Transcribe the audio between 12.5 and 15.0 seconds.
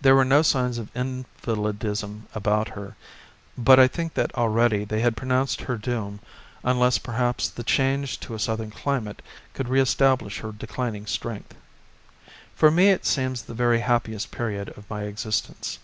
For me it seems the very happiest period of